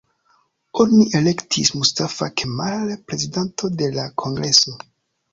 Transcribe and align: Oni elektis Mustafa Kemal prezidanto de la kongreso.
Oni 0.83 1.01
elektis 1.17 1.69
Mustafa 1.75 2.29
Kemal 2.41 2.93
prezidanto 3.11 3.69
de 3.83 3.91
la 3.99 4.07
kongreso. 4.23 4.75